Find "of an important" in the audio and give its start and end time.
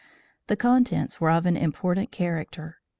1.29-2.11